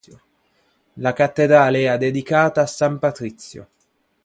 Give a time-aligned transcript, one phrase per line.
[0.95, 3.67] La cattedrale era dedicata a San Patrizio.